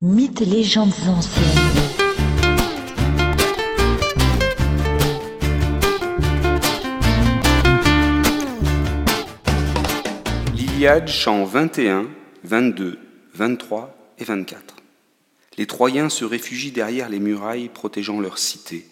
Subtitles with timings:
[0.00, 1.44] Mythes et légendes anciennes.
[10.54, 12.08] L'Iliade, chant 21,
[12.44, 13.00] 22,
[13.34, 14.76] 23 et 24.
[15.56, 18.88] Les Troyens se réfugient derrière les murailles protégeant leur cité,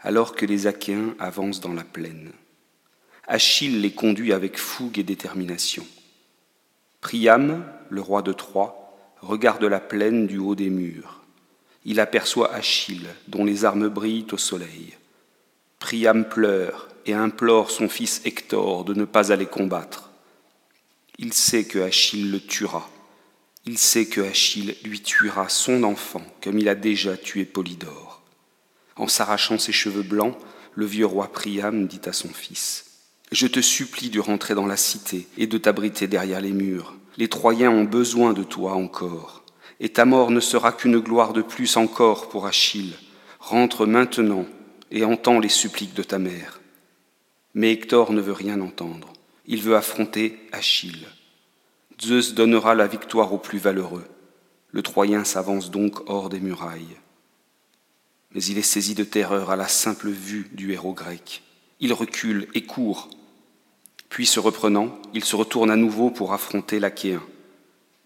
[0.00, 2.32] alors que les Achéens avancent dans la plaine.
[3.26, 5.86] Achille les conduit avec fougue et détermination.
[7.02, 8.85] Priam, le roi de Troie,
[9.20, 11.22] regarde la plaine du haut des murs.
[11.84, 14.94] Il aperçoit Achille, dont les armes brillent au soleil.
[15.78, 20.10] Priam pleure et implore son fils Hector de ne pas aller combattre.
[21.18, 22.90] Il sait que Achille le tuera.
[23.64, 28.22] Il sait que Achille lui tuera son enfant, comme il a déjà tué Polydore.
[28.96, 30.36] En s'arrachant ses cheveux blancs,
[30.74, 32.84] le vieux roi Priam dit à son fils
[33.32, 36.94] Je te supplie de rentrer dans la cité et de t'abriter derrière les murs.
[37.16, 39.42] Les Troyens ont besoin de toi encore,
[39.80, 42.94] et ta mort ne sera qu'une gloire de plus encore pour Achille.
[43.38, 44.44] Rentre maintenant
[44.90, 46.60] et entends les suppliques de ta mère.
[47.54, 49.12] Mais Hector ne veut rien entendre.
[49.46, 51.06] Il veut affronter Achille.
[52.02, 54.04] Zeus donnera la victoire au plus valeureux.
[54.70, 56.96] Le Troyen s'avance donc hors des murailles.
[58.32, 61.42] Mais il est saisi de terreur à la simple vue du héros grec.
[61.80, 63.08] Il recule et court,
[64.16, 67.22] puis se reprenant, il se retourne à nouveau pour affronter l'Achéen,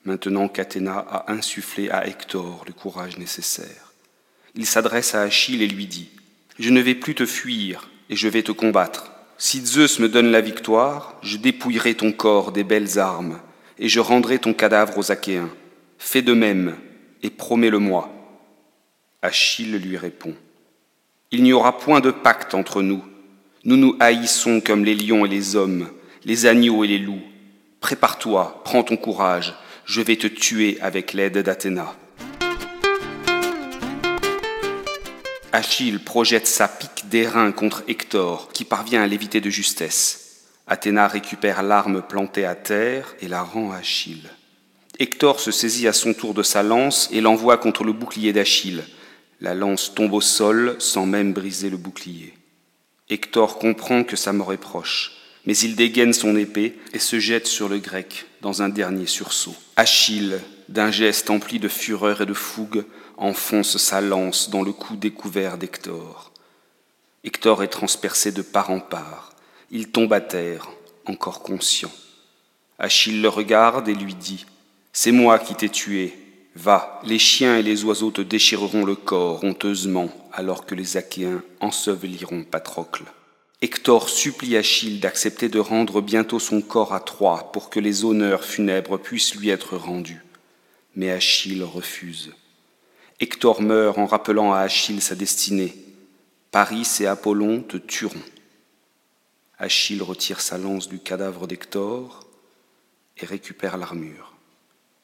[0.05, 3.93] maintenant qu'Athéna a insufflé à Hector le courage nécessaire.
[4.57, 6.11] Il s'adresse à Achille et lui dit
[6.59, 9.13] Je ne vais plus te fuir et je vais te combattre.
[9.39, 13.39] Si Zeus me donne la victoire, je dépouillerai ton corps des belles armes
[13.79, 15.49] et je rendrai ton cadavre aux Achéens.
[15.97, 16.77] Fais de même
[17.23, 18.11] et promets-le-moi.
[19.23, 20.35] Achille lui répond
[21.31, 23.05] Il n'y aura point de pacte entre nous
[23.65, 25.89] nous nous haïssons comme les lions et les hommes,
[26.25, 27.23] les agneaux et les loups.
[27.81, 29.55] Prépare-toi, prends ton courage,
[29.85, 31.95] je vais te tuer avec l'aide d'Athéna.
[35.53, 40.47] Achille projette sa pique d'airain contre Hector, qui parvient à l'éviter de justesse.
[40.69, 44.31] Athéna récupère l'arme plantée à terre et la rend à Achille.
[45.01, 48.85] Hector se saisit à son tour de sa lance et l'envoie contre le bouclier d'Achille.
[49.41, 52.35] La lance tombe au sol sans même briser le bouclier.
[53.09, 57.47] Hector comprend que sa mort est proche, mais il dégaine son épée et se jette
[57.47, 59.55] sur le grec dans un dernier sursaut.
[59.77, 62.85] Achille, d'un geste empli de fureur et de fougue,
[63.17, 66.33] enfonce sa lance dans le cou découvert d'Hector.
[67.25, 69.35] Hector est transpercé de part en part.
[69.71, 70.71] Il tombe à terre,
[71.07, 71.93] encore conscient.
[72.79, 74.47] Achille le regarde et lui dit
[74.93, 76.17] C'est moi qui t'ai tué.
[76.57, 81.43] Va, les chiens et les oiseaux te déchireront le corps honteusement alors que les Achéens
[81.61, 83.05] enseveliront Patrocle.
[83.63, 88.43] Hector supplie Achille d'accepter de rendre bientôt son corps à Troie pour que les honneurs
[88.43, 90.25] funèbres puissent lui être rendus.
[90.97, 92.33] Mais Achille refuse.
[93.21, 95.75] Hector meurt en rappelant à Achille sa destinée.
[96.51, 98.15] Paris et Apollon te tueront.
[99.59, 102.27] Achille retire sa lance du cadavre d'Hector
[103.19, 104.33] et récupère l'armure.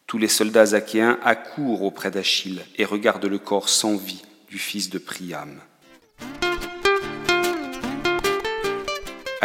[0.06, 4.88] Tous les soldats achéens accourent auprès d'Achille et regardent le corps sans vie du fils
[4.88, 5.60] de Priam.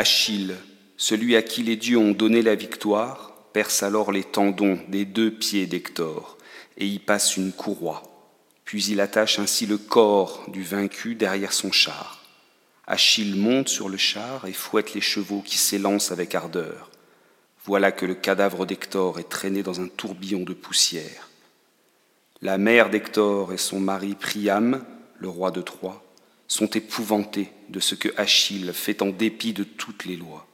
[0.02, 0.56] Achille,
[0.98, 5.30] celui à qui les dieux ont donné la victoire, perce alors les tendons des deux
[5.30, 6.40] pieds d'Hector
[6.80, 8.02] et y passe une courroie.
[8.66, 12.26] Puis il attache ainsi le corps du vaincu derrière son char.
[12.88, 16.90] Achille monte sur le char et fouette les chevaux qui s'élancent avec ardeur.
[17.66, 21.30] Voilà que le cadavre d'Hector est traîné dans un tourbillon de poussière.
[22.42, 24.84] La mère d'Hector et son mari Priam,
[25.20, 26.04] le roi de Troie,
[26.52, 30.46] sont épouvantés de ce que Achille fait en dépit de toutes les lois.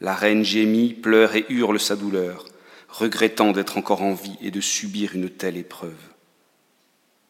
[0.00, 2.46] La reine gémit, pleure et hurle sa douleur,
[2.88, 6.00] regrettant d'être encore en vie et de subir une telle épreuve.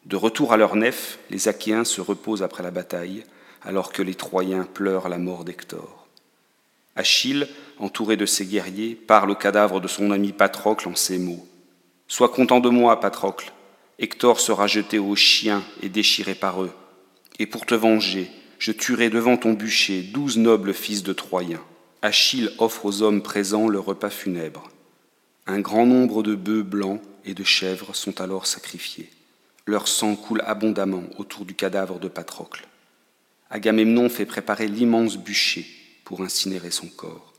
[0.06, 3.22] De retour à leur nef, les Achéens se reposent après la bataille,
[3.60, 6.06] alors que les Troyens pleurent la mort d'Hector.
[6.96, 11.46] Achille, entouré de ses guerriers, parle au cadavre de son ami Patrocle en ces mots.
[12.08, 13.52] Sois content de moi, Patrocle,
[13.98, 16.72] Hector sera jeté aux chiens et déchiré par eux.
[17.40, 21.64] Et pour te venger, je tuerai devant ton bûcher douze nobles fils de Troyens.
[22.02, 24.68] Achille offre aux hommes présents le repas funèbre.
[25.46, 29.08] Un grand nombre de bœufs blancs et de chèvres sont alors sacrifiés.
[29.64, 32.66] Leur sang coule abondamment autour du cadavre de Patrocle.
[33.48, 35.66] Agamemnon fait préparer l'immense bûcher
[36.04, 37.32] pour incinérer son corps.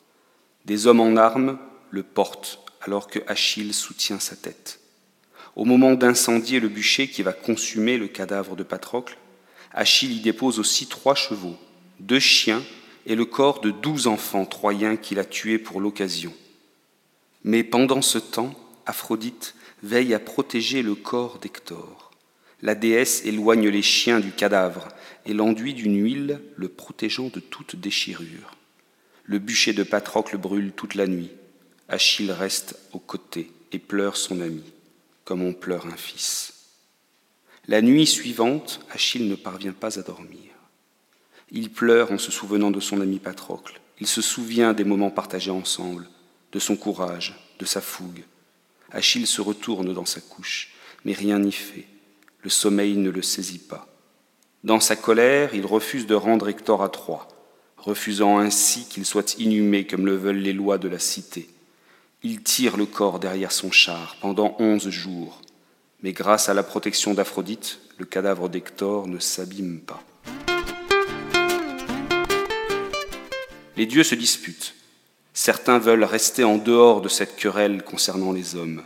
[0.66, 1.60] Des hommes en armes
[1.92, 4.80] le portent alors que Achille soutient sa tête.
[5.56, 9.20] Au moment d'incendier le bûcher qui va consumer le cadavre de Patrocle,
[9.74, 11.58] Achille y dépose aussi trois chevaux,
[12.00, 12.64] deux chiens
[13.06, 16.34] et le corps de douze enfants troyens qu'il a tués pour l'occasion.
[17.44, 18.54] Mais pendant ce temps,
[18.86, 22.12] Aphrodite veille à protéger le corps d'Hector.
[22.62, 24.90] La déesse éloigne les chiens du cadavre
[25.26, 28.56] et l'enduit d'une huile le protégeant de toute déchirure.
[29.24, 31.32] Le bûcher de Patrocle brûle toute la nuit.
[31.90, 34.64] Achille reste aux côtés et pleure son ami,
[35.24, 36.41] comme on pleure un fils.
[37.68, 40.52] La nuit suivante, Achille ne parvient pas à dormir.
[41.52, 43.80] Il pleure en se souvenant de son ami Patrocle.
[44.00, 46.10] Il se souvient des moments partagés ensemble,
[46.52, 48.24] de son courage, de sa fougue.
[48.90, 50.72] Achille se retourne dans sa couche,
[51.06, 51.86] mais rien n'y fait.
[52.42, 53.88] Le sommeil ne le saisit pas.
[54.64, 57.28] Dans sa colère, il refuse de rendre Hector à Troie,
[57.78, 61.50] refusant ainsi qu'il soit inhumé comme le veulent les lois de la cité.
[62.24, 65.42] Il tire le corps derrière son char pendant onze jours,
[66.04, 70.04] mais grâce à la protection d'Aphrodite, le cadavre d'Hector ne s'abîme pas.
[73.78, 74.76] Les dieux se disputent.
[75.34, 78.84] Certains veulent rester en dehors de cette querelle concernant les hommes.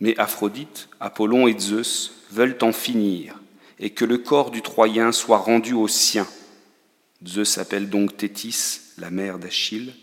[0.00, 3.40] Mais Aphrodite, Apollon et Zeus veulent en finir
[3.78, 6.26] et que le corps du Troyen soit rendu aux siens.
[7.26, 9.94] Zeus appelle donc Thétis, la mère d'Achille,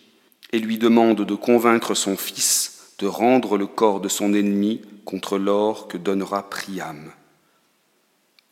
[0.53, 5.37] et lui demande de convaincre son fils de rendre le corps de son ennemi contre
[5.37, 7.11] l'or que donnera Priam.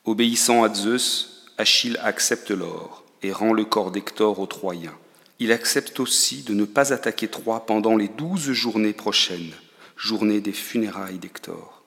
[0.05, 4.97] Obéissant à Zeus, Achille accepte l'or et rend le corps d'Hector aux Troyens.
[5.39, 9.53] Il accepte aussi de ne pas attaquer Troie pendant les douze journées prochaines,
[9.95, 11.83] journées des funérailles d'Hector.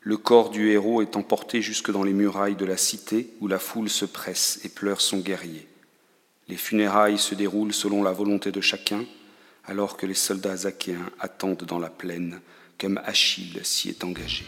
[0.00, 3.58] Le corps du héros est emporté jusque dans les murailles de la cité où la
[3.58, 5.68] foule se presse et pleure son guerrier.
[6.48, 9.04] Les funérailles se déroulent selon la volonté de chacun,
[9.64, 12.40] alors que les soldats achéens attendent dans la plaine,
[12.82, 14.44] comme Achille s'y est engagé.